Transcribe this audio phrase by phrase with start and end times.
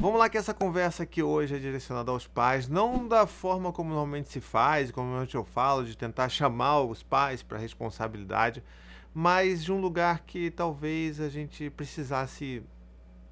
[0.00, 3.90] Vamos lá que essa conversa aqui hoje é direcionada aos pais, não da forma como
[3.90, 8.64] normalmente se faz, como normalmente eu falo, de tentar chamar os pais para responsabilidade,
[9.12, 12.62] mas de um lugar que talvez a gente precisasse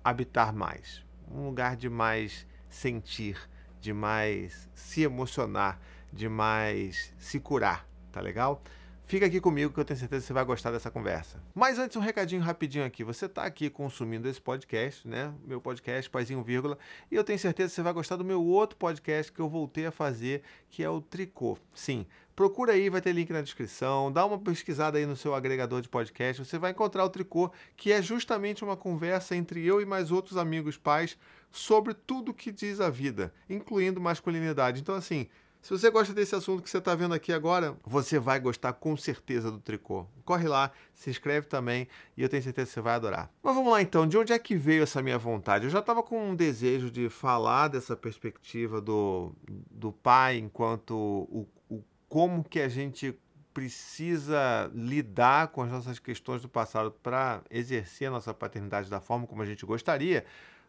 [0.05, 1.03] habitar mais,
[1.33, 3.39] um lugar de mais sentir,
[3.81, 5.81] de mais se emocionar,
[6.13, 8.61] de mais se curar, tá legal?
[9.09, 11.43] Fica aqui comigo que eu tenho certeza que você vai gostar dessa conversa.
[11.55, 13.03] Mas antes, um recadinho rapidinho aqui.
[13.03, 15.33] Você está aqui consumindo esse podcast, né?
[15.47, 16.77] Meu podcast, Paizinho Vírgula.
[17.11, 19.87] E eu tenho certeza que você vai gostar do meu outro podcast que eu voltei
[19.87, 21.57] a fazer, que é o Tricô.
[21.73, 22.05] Sim,
[22.37, 24.13] procura aí, vai ter link na descrição.
[24.13, 26.45] Dá uma pesquisada aí no seu agregador de podcast.
[26.45, 30.37] Você vai encontrar o Tricô, que é justamente uma conversa entre eu e mais outros
[30.37, 31.17] amigos pais
[31.51, 34.83] sobre tudo que diz a vida, incluindo masculinidade.
[34.83, 35.29] Então, assim
[35.69, 38.97] se você gosta desse assunto que você está vendo aqui agora, você vai gostar com
[38.97, 40.07] certeza do tricô.
[40.25, 41.87] Corre lá, se inscreve também
[42.17, 43.31] e eu tenho certeza que você vai adorar.
[43.43, 45.67] Mas vamos lá então, de onde é que veio essa minha vontade?
[45.67, 49.35] Eu já estava com um desejo de falar dessa perspectiva do,
[49.71, 53.15] do pai enquanto o, o como que a gente
[53.53, 59.27] precisa lidar com as nossas questões do passado para exercer a nossa paternidade da forma
[59.27, 60.25] como a gente gostaria,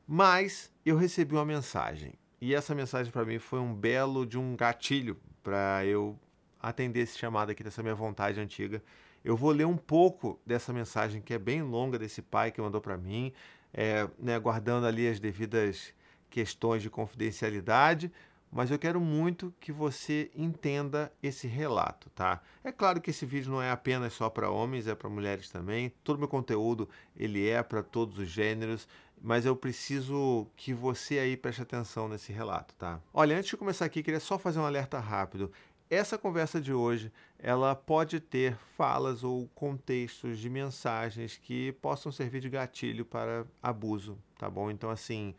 [0.06, 4.56] mas eu recebi uma mensagem e essa mensagem para mim foi um belo de um
[4.56, 6.18] gatilho para eu
[6.62, 8.82] atender esse chamado aqui dessa minha vontade antiga.
[9.24, 12.80] Eu vou ler um pouco dessa mensagem que é bem longa desse pai que mandou
[12.80, 13.34] para mim,
[13.74, 15.94] é, né, guardando ali as devidas
[16.30, 18.12] questões de confidencialidade,
[18.52, 22.42] mas eu quero muito que você entenda esse relato, tá?
[22.64, 25.94] É claro que esse vídeo não é apenas só para homens, é para mulheres também.
[26.04, 28.88] Todo meu conteúdo ele é para todos os gêneros
[29.22, 33.00] mas eu preciso que você aí preste atenção nesse relato, tá?
[33.14, 35.52] Olha, antes de começar aqui, queria só fazer um alerta rápido.
[35.90, 42.42] Essa conversa de hoje, ela pode ter falas ou contextos de mensagens que possam servir
[42.42, 44.70] de gatilho para abuso, tá bom?
[44.70, 45.34] Então, assim,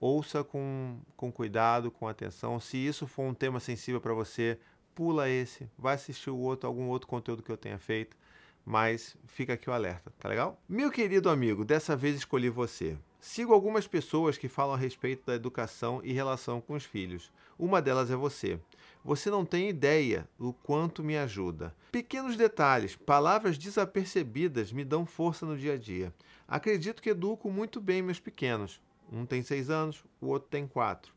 [0.00, 2.58] ouça com, com cuidado, com atenção.
[2.58, 4.58] Se isso for um tema sensível para você,
[4.94, 8.16] pula esse, vai assistir o outro, algum outro conteúdo que eu tenha feito,
[8.64, 10.58] mas fica aqui o alerta, tá legal?
[10.66, 12.96] Meu querido amigo, dessa vez escolhi você.
[13.24, 17.30] Sigo algumas pessoas que falam a respeito da educação e relação com os filhos.
[17.56, 18.58] Uma delas é você.
[19.04, 21.72] Você não tem ideia do quanto me ajuda.
[21.92, 26.12] Pequenos detalhes, palavras desapercebidas me dão força no dia a dia.
[26.48, 28.80] Acredito que educo muito bem meus pequenos.
[29.10, 31.14] Um tem seis anos, o outro tem quatro.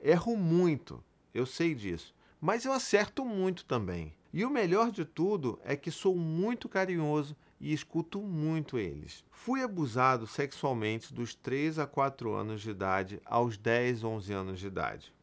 [0.00, 1.02] Erro muito,
[1.34, 4.14] eu sei disso, mas eu acerto muito também.
[4.32, 9.24] E o melhor de tudo é que sou muito carinhoso e escuto muito eles.
[9.30, 14.66] Fui abusado sexualmente dos 3 a 4 anos de idade aos 10, 11 anos de
[14.66, 15.14] idade.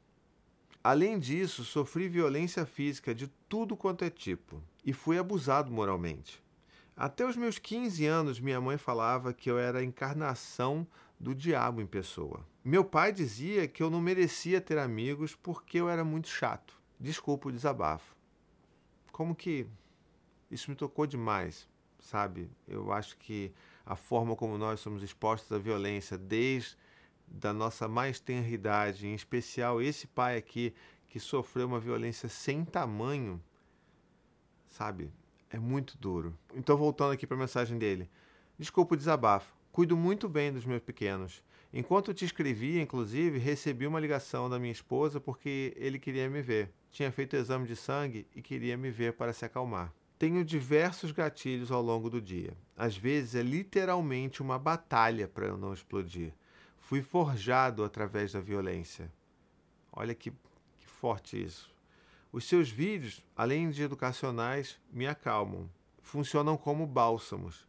[0.84, 6.44] Além disso, sofri violência física de tudo quanto é tipo e fui abusado moralmente.
[6.96, 10.88] Até os meus 15 anos, minha mãe falava que eu era a encarnação
[11.20, 12.46] do diabo em pessoa.
[12.64, 16.80] Meu pai dizia que eu não merecia ter amigos porque eu era muito chato.
[17.00, 18.16] Desculpa o desabafo.
[19.16, 19.66] Como que
[20.52, 21.70] isso me tocou demais
[22.06, 22.50] sabe?
[22.68, 23.52] Eu acho que
[23.86, 26.78] a forma como nós somos expostos à violência desde
[27.28, 30.74] da nossa mais tenra idade, em especial esse pai aqui
[31.08, 33.42] que sofreu uma violência sem tamanho,
[34.70, 35.12] sabe?
[35.50, 36.38] É muito duro.
[36.54, 38.10] Então voltando aqui para a mensagem dele.
[38.60, 39.56] Desculpa o desabafo.
[39.72, 41.42] Cuido muito bem dos meus pequenos.
[41.78, 46.72] Enquanto te escrevia, inclusive, recebi uma ligação da minha esposa porque ele queria me ver.
[46.90, 49.94] Tinha feito exame de sangue e queria me ver para se acalmar.
[50.18, 52.56] Tenho diversos gatilhos ao longo do dia.
[52.78, 56.32] Às vezes é literalmente uma batalha para eu não explodir.
[56.80, 59.12] Fui forjado através da violência.
[59.92, 61.76] Olha que, que forte isso.
[62.32, 65.70] Os seus vídeos, além de educacionais, me acalmam.
[66.02, 67.68] Funcionam como bálsamos.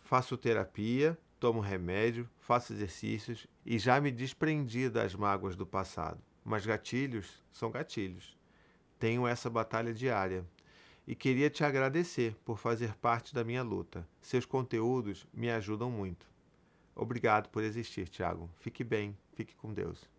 [0.00, 6.20] Faço terapia, tomo remédio, faço exercícios e já me desprendi das mágoas do passado.
[6.44, 8.36] Mas gatilhos são gatilhos.
[8.98, 10.44] Tenho essa batalha diária
[11.06, 14.06] e queria te agradecer por fazer parte da minha luta.
[14.20, 16.26] Seus conteúdos me ajudam muito.
[16.94, 18.50] Obrigado por existir, Tiago.
[18.58, 20.10] Fique bem, fique com Deus.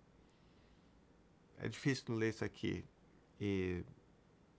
[1.58, 2.86] É difícil ler isso aqui
[3.40, 3.84] e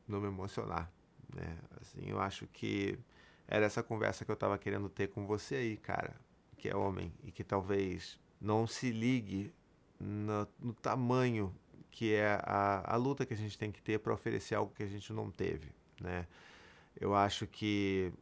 [0.06, 0.92] não me emocionar,
[1.34, 1.56] né?
[1.80, 2.98] Assim, eu acho que
[3.48, 6.14] era essa conversa que eu estava querendo ter com você aí, cara,
[6.60, 9.52] que é homem e que talvez não se ligue
[9.98, 11.54] no, no tamanho
[11.90, 14.82] que é a, a luta que a gente tem que ter para oferecer algo que
[14.82, 16.26] a gente não teve né?
[16.98, 18.12] Eu acho que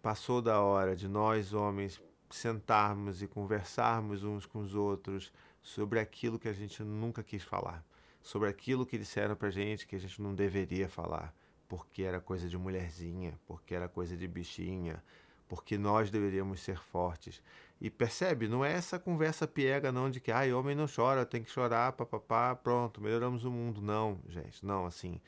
[0.00, 2.00] passou da hora de nós homens
[2.30, 5.32] sentarmos e conversarmos uns com os outros
[5.62, 7.84] sobre aquilo que a gente nunca quis falar,
[8.22, 11.34] sobre aquilo que disseram pra gente que a gente não deveria falar,
[11.68, 15.02] porque era coisa de mulherzinha, porque era coisa de bichinha,
[15.48, 17.42] porque nós deveríamos ser fortes.
[17.80, 21.42] E percebe, não é essa conversa piega não de que ai, homem não chora, tem
[21.42, 23.82] que chorar, papapá, pronto, melhoramos o mundo.
[23.82, 25.20] Não, gente, não, assim,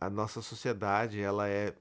[0.00, 1.74] a nossa sociedade, ela é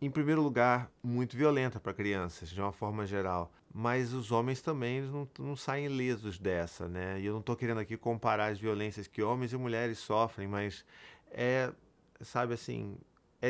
[0.00, 3.50] em primeiro lugar, muito violenta para crianças, de uma forma geral.
[3.72, 7.18] Mas os homens também não, não saem ilesos dessa, né?
[7.20, 10.84] E eu não estou querendo aqui comparar as violências que homens e mulheres sofrem, mas
[11.30, 11.72] é,
[12.20, 12.96] sabe assim,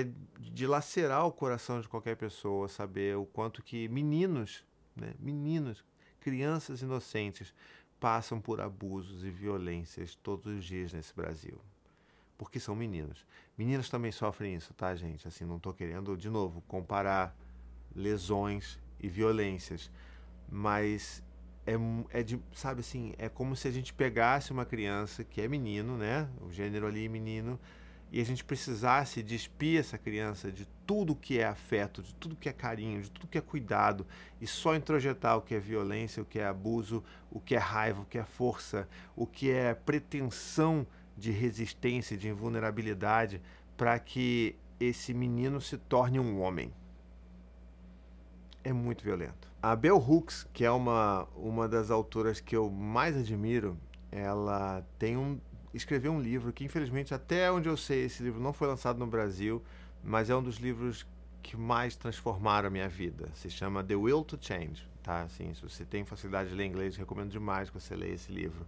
[0.01, 0.09] é
[0.41, 4.65] de lacerar o coração de qualquer pessoa saber o quanto que meninos,
[4.97, 5.15] né?
[5.19, 5.85] Meninos,
[6.21, 7.55] crianças inocentes
[8.01, 11.61] passam por abusos e violências todos os dias nesse Brasil
[12.37, 13.27] porque são meninos.
[13.57, 15.27] Meninas também sofrem isso, tá, gente?
[15.27, 17.35] Assim, não estou querendo, de novo, comparar
[17.95, 19.91] lesões e violências,
[20.49, 21.23] mas
[21.67, 21.75] é,
[22.11, 25.97] é de, sabe assim, é como se a gente pegasse uma criança que é menino,
[25.97, 26.29] né?
[26.41, 27.59] O gênero ali menino,
[28.15, 32.49] e a gente precisasse despir essa criança de tudo que é afeto, de tudo que
[32.49, 34.07] é carinho, de tudo que é cuidado,
[34.41, 38.03] e só introjetar o que é violência, o que é abuso, o que é raiva,
[38.03, 43.43] o que é força, o que é pretensão de resistência, de invulnerabilidade,
[43.77, 46.73] para que esse menino se torne um homem.
[48.63, 49.51] É muito violento.
[49.61, 53.77] A Bell Hooks, que é uma, uma das autoras que eu mais admiro,
[54.13, 55.41] ela tem um
[55.75, 59.07] escreveu um livro que infelizmente até onde eu sei esse livro não foi lançado no
[59.07, 59.63] Brasil,
[60.03, 61.07] mas é um dos livros
[61.43, 63.29] que mais transformaram a minha vida.
[63.35, 65.23] Se chama The Will to Change, tá?
[65.23, 68.67] Assim, se você tem facilidade de ler inglês, recomendo demais que você leia esse livro.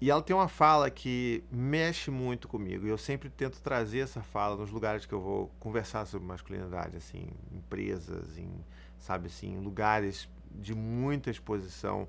[0.00, 2.86] E ela tem uma fala que mexe muito comigo.
[2.86, 6.96] E eu sempre tento trazer essa fala nos lugares que eu vou conversar sobre masculinidade,
[6.96, 8.50] assim, empresas, em,
[8.98, 12.08] sabe assim, lugares de muita exposição,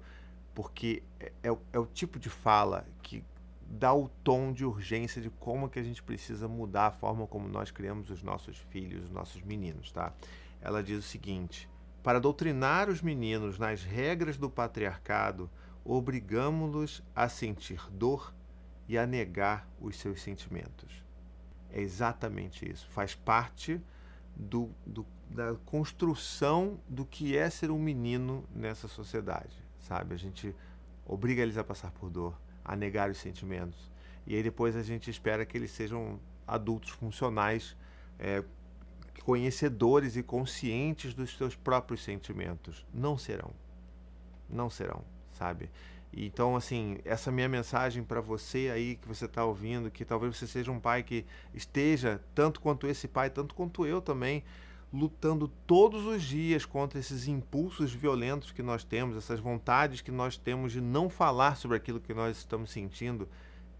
[0.54, 3.24] porque é, é, é o tipo de fala que
[3.66, 7.48] dá o tom de urgência de como que a gente precisa mudar a forma como
[7.48, 10.14] nós criamos os nossos filhos, os nossos meninos, tá?
[10.62, 11.70] Ela diz o seguinte:
[12.04, 15.50] para doutrinar os meninos nas regras do patriarcado,
[15.84, 18.34] obrigamo-los a sentir dor
[18.88, 21.04] e a negar os seus sentimentos.
[21.72, 22.88] É exatamente isso.
[22.90, 23.82] Faz parte
[24.36, 30.14] do, do, da construção do que é ser um menino nessa sociedade, sabe?
[30.14, 30.56] A gente
[31.06, 33.90] obriga eles a passar por dor, a negar os sentimentos.
[34.28, 37.78] E aí depois a gente espera que eles sejam adultos funcionais,
[38.20, 38.44] é,
[39.24, 42.86] conhecedores e conscientes dos seus próprios sentimentos.
[42.94, 43.52] Não serão.
[44.50, 45.04] Não serão
[45.36, 45.70] sabe?
[46.14, 50.48] Então, assim, essa minha mensagem para você aí que você está ouvindo, que talvez você
[50.48, 54.44] seja um pai que esteja, tanto quanto esse pai, tanto quanto eu também,
[54.92, 60.38] lutando todos os dias contra esses impulsos violentos que nós temos, essas vontades que nós
[60.38, 63.28] temos de não falar sobre aquilo que nós estamos sentindo,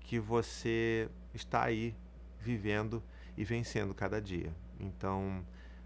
[0.02, 1.96] que você está aí
[2.40, 3.02] vivendo
[3.38, 4.54] e vencendo cada dia.
[4.80, 5.46] Então,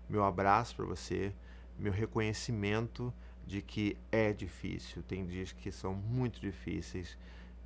[0.10, 1.34] meu abraço para você,
[1.78, 3.14] meu reconhecimento
[3.46, 7.18] de que é difícil, tem dias que são muito difíceis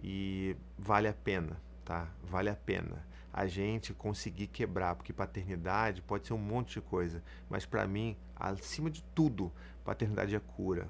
[0.01, 2.09] e vale a pena, tá?
[2.23, 7.23] Vale a pena a gente conseguir quebrar, porque paternidade pode ser um monte de coisa,
[7.49, 9.51] mas para mim, acima de tudo,
[9.83, 10.87] paternidade é cura.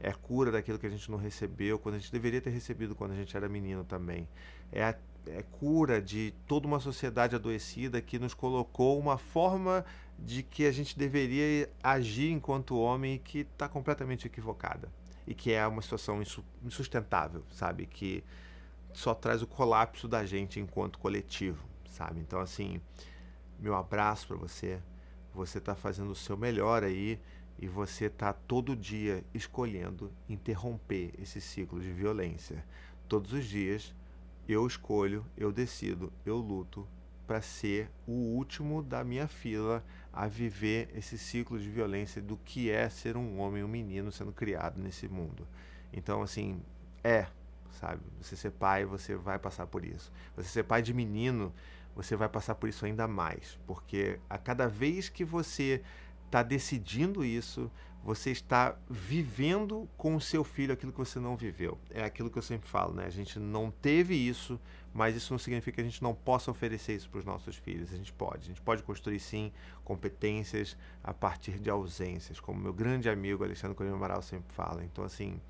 [0.00, 3.12] É cura daquilo que a gente não recebeu quando a gente deveria ter recebido quando
[3.12, 4.28] a gente era menino também.
[4.70, 4.94] É a
[5.26, 9.84] é cura de toda uma sociedade adoecida que nos colocou uma forma
[10.18, 14.88] de que a gente deveria agir enquanto homem que está completamente equivocada.
[15.26, 16.22] E que é uma situação
[16.64, 17.86] insustentável, sabe?
[17.86, 18.22] Que
[18.92, 21.66] só traz o colapso da gente enquanto coletivo,
[21.96, 22.20] sabe?
[22.20, 22.80] Então, assim,
[23.58, 24.80] meu abraço para você.
[25.34, 27.18] Você está fazendo o seu melhor aí
[27.58, 32.64] e você está todo dia escolhendo interromper esse ciclo de violência.
[33.08, 33.94] Todos os dias
[34.48, 36.86] eu escolho, eu decido, eu luto
[37.26, 42.70] para ser o último da minha fila a viver esse ciclo de violência do que
[42.70, 45.46] é ser um homem, um menino sendo criado nesse mundo.
[45.92, 46.60] Então, assim,
[47.02, 47.26] é,
[47.72, 48.02] sabe?
[48.20, 50.12] Você ser pai, você vai passar por isso.
[50.36, 51.52] Você ser pai de menino,
[51.94, 55.82] você vai passar por isso ainda mais, porque a cada vez que você
[56.26, 57.70] está decidindo isso,
[58.06, 61.76] você está vivendo com o seu filho aquilo que você não viveu.
[61.90, 63.04] É aquilo que eu sempre falo, né?
[63.04, 64.60] A gente não teve isso,
[64.94, 67.92] mas isso não significa que a gente não possa oferecer isso para os nossos filhos.
[67.92, 68.44] A gente pode.
[68.44, 73.76] A gente pode construir, sim, competências a partir de ausências, como meu grande amigo Alexandre
[73.76, 74.84] Corino Amaral sempre fala.
[74.84, 75.40] Então, assim,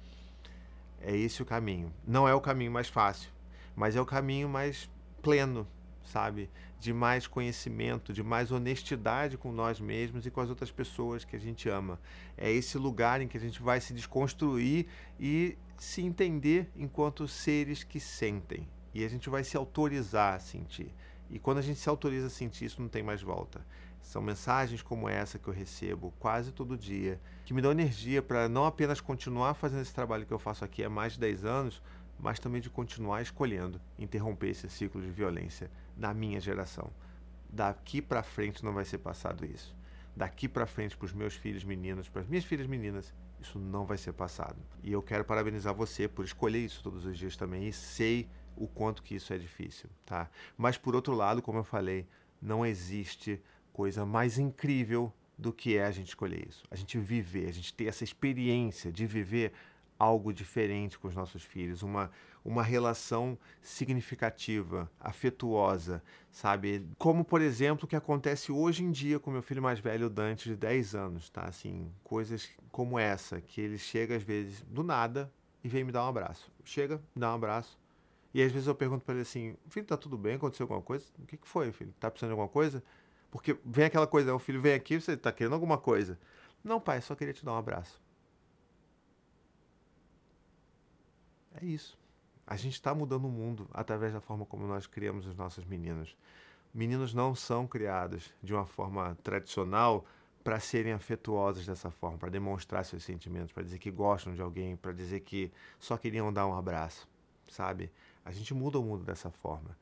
[1.01, 1.93] é esse o caminho.
[2.07, 3.31] Não é o caminho mais fácil,
[3.75, 4.91] mas é o caminho mais
[5.23, 5.67] pleno,
[6.05, 6.51] sabe?
[6.79, 11.37] De mais conhecimento, de mais honestidade com nós mesmos e com as outras pessoas que
[11.37, 12.01] a gente ama.
[12.37, 14.87] É esse lugar em que a gente vai se desconstruir
[15.19, 18.69] e se entender enquanto seres que sentem.
[18.95, 20.95] E a gente vai se autorizar a sentir.
[21.29, 23.65] E quando a gente se autoriza a sentir, isso não tem mais volta.
[24.07, 28.49] São mensagens como essa que eu recebo quase todo dia, que me dão energia para
[28.49, 31.83] não apenas continuar fazendo esse trabalho que eu faço aqui há mais de 10 anos,
[32.17, 36.89] mas também de continuar escolhendo interromper esse ciclo de violência na minha geração.
[37.51, 39.75] Daqui para frente não vai ser passado isso.
[40.15, 43.85] Daqui para frente para os meus filhos meninos, para as minhas filhas meninas, isso não
[43.85, 44.63] vai ser passado.
[44.85, 48.69] E eu quero parabenizar você por escolher isso todos os dias também e sei o
[48.69, 50.31] quanto que isso é difícil, tá?
[50.57, 52.07] Mas por outro lado, como eu falei,
[52.41, 53.43] não existe
[53.77, 56.65] coisa mais incrível do que é a gente escolher isso.
[56.71, 59.53] A gente viver, a gente ter essa experiência de viver
[59.99, 62.11] algo diferente com os nossos filhos, uma,
[62.43, 66.87] uma relação significativa, afetuosa, sabe?
[66.97, 70.49] Como, por exemplo, o que acontece hoje em dia com meu filho mais velho, Dante,
[70.49, 71.43] de 10 anos, tá?
[71.43, 75.31] Assim, coisas como essa, que ele chega às vezes do nada
[75.63, 76.51] e vem me dar um abraço.
[76.65, 77.79] Chega, me dá um abraço.
[78.33, 80.37] E às vezes eu pergunto para ele assim: filho, tá tudo bem?
[80.37, 81.05] Aconteceu alguma coisa?
[81.19, 81.93] O que, que foi, filho?
[82.01, 82.83] Tá precisando de alguma coisa?
[83.31, 86.19] Porque vem aquela coisa, o filho vem aqui, você está querendo alguma coisa.
[86.63, 88.01] Não, pai, só queria te dar um abraço.
[91.61, 91.99] É isso.
[92.47, 96.17] A gente está mudando o mundo através da forma como nós criamos os nossos meninos.
[96.73, 100.05] Meninos não são criados de uma forma tradicional
[100.45, 104.77] para serem afetuosos dessa forma, para demonstrar seus sentimentos, para dizer que gostam de alguém,
[104.77, 107.09] para dizer que só queriam dar um abraço,
[107.49, 107.91] sabe?
[108.25, 109.77] A gente muda o mundo dessa forma.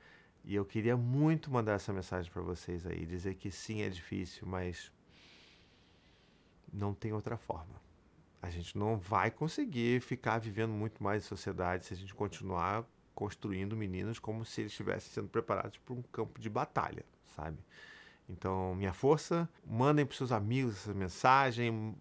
[0.45, 4.47] E eu queria muito mandar essa mensagem para vocês aí, dizer que sim, é difícil,
[4.47, 4.93] mas
[6.73, 7.83] não tem outra forma.
[8.43, 12.85] A gente não vai conseguir ficar vivendo muito mais em sociedade se a gente continuar
[13.15, 17.59] construindo meninos como se eles estivessem sendo preparados para um campo de batalha, sabe?
[18.29, 21.95] Então, minha força, mandem para seus amigos essa mensagem,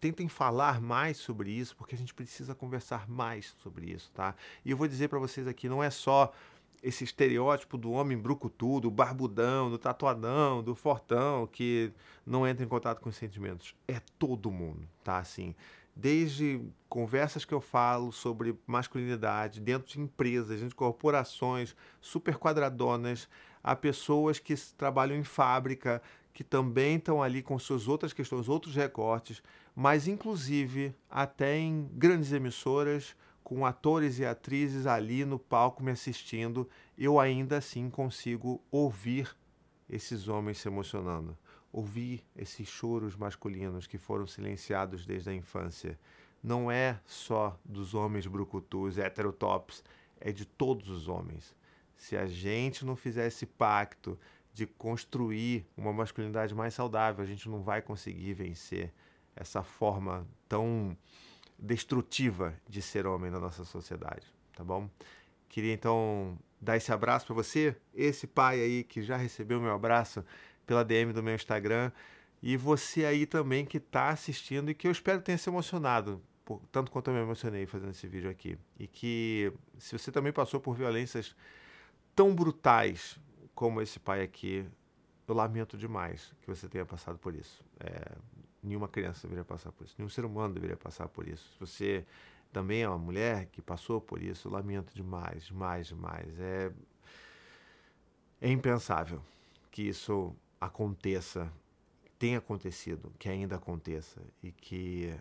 [0.00, 4.34] tentem falar mais sobre isso, porque a gente precisa conversar mais sobre isso, tá?
[4.64, 6.32] E eu vou dizer para vocês aqui, não é só
[6.82, 11.92] esse estereótipo do homem brucutu, do barbudão, do tatuadão, do fortão, que
[12.24, 13.74] não entra em contato com os sentimentos.
[13.86, 15.18] É todo mundo, tá?
[15.18, 15.54] Assim,
[15.94, 23.28] desde conversas que eu falo sobre masculinidade dentro de empresas, dentro de corporações super quadradonas,
[23.62, 26.00] a pessoas que trabalham em fábrica,
[26.32, 29.42] que também estão ali com suas outras questões, outros recortes,
[29.74, 33.14] mas inclusive até em grandes emissoras,
[33.50, 39.36] com atores e atrizes ali no palco me assistindo, eu ainda assim consigo ouvir
[39.88, 41.36] esses homens se emocionando,
[41.72, 45.98] ouvir esses choros masculinos que foram silenciados desde a infância.
[46.40, 49.82] Não é só dos homens brucutus, heterotops,
[50.20, 51.52] é de todos os homens.
[51.96, 54.16] Se a gente não fizer esse pacto
[54.54, 58.94] de construir uma masculinidade mais saudável, a gente não vai conseguir vencer
[59.34, 60.96] essa forma tão
[61.60, 64.26] destrutiva de ser homem na nossa sociedade,
[64.56, 64.88] tá bom?
[65.48, 70.24] Queria então dar esse abraço para você, esse pai aí que já recebeu meu abraço
[70.66, 71.90] pela DM do meu Instagram
[72.42, 76.22] e você aí também que está assistindo e que eu espero tenha se emocionado,
[76.72, 78.56] tanto quanto eu me emocionei fazendo esse vídeo aqui.
[78.78, 81.36] E que se você também passou por violências
[82.14, 83.18] tão brutais
[83.54, 84.66] como esse pai aqui,
[85.28, 87.62] eu lamento demais que você tenha passado por isso.
[87.78, 88.16] É,
[88.62, 91.50] nenhuma criança deveria passar por isso, nenhum ser humano deveria passar por isso.
[91.52, 92.06] Se você
[92.52, 96.38] também é uma mulher que passou por isso, eu lamento demais, demais, demais.
[96.38, 96.72] É,
[98.40, 99.22] é impensável
[99.70, 101.50] que isso aconteça,
[102.18, 105.14] tenha acontecido, que ainda aconteça e que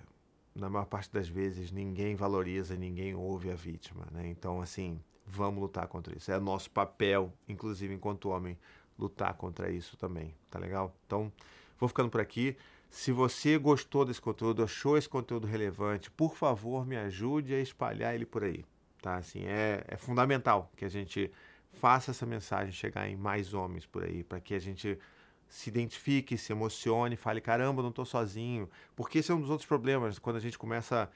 [0.55, 4.27] na maior parte das vezes ninguém valoriza, ninguém ouve a vítima, né?
[4.27, 6.31] Então, assim, vamos lutar contra isso.
[6.31, 8.58] É nosso papel, inclusive enquanto homem,
[8.98, 10.93] lutar contra isso também, tá legal?
[11.05, 11.31] Então,
[11.79, 12.58] vou ficando por aqui.
[12.89, 18.15] Se você gostou desse conteúdo, achou esse conteúdo relevante, por favor, me ajude a espalhar
[18.15, 18.65] ele por aí.
[19.01, 19.15] Tá?
[19.15, 21.31] Assim, é, é fundamental que a gente
[21.72, 24.98] faça essa mensagem chegar em mais homens por aí, para que a gente
[25.48, 28.69] se identifique, se emocione, fale: caramba, não estou sozinho.
[28.96, 31.10] Porque esse é um dos outros problemas, quando a gente começa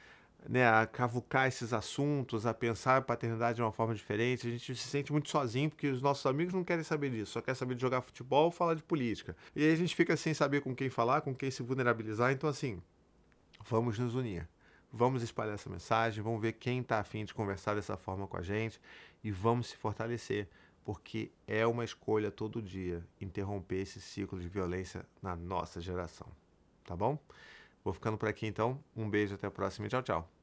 [0.47, 4.47] né, a cavucar esses assuntos, a pensar a paternidade de uma forma diferente.
[4.47, 7.41] A gente se sente muito sozinho porque os nossos amigos não querem saber disso, só
[7.41, 9.35] querem saber de jogar futebol ou falar de política.
[9.55, 12.31] E aí a gente fica sem saber com quem falar, com quem se vulnerabilizar.
[12.31, 12.81] Então, assim,
[13.67, 14.47] vamos nos unir.
[14.91, 18.43] Vamos espalhar essa mensagem, vamos ver quem está afim de conversar dessa forma com a
[18.43, 18.79] gente
[19.23, 20.47] e vamos se fortalecer,
[20.85, 26.27] porque é uma escolha todo dia interromper esse ciclo de violência na nossa geração.
[26.83, 27.17] Tá bom?
[27.83, 28.83] Vou ficando por aqui então.
[28.95, 30.42] Um beijo, até a próxima e tchau, tchau.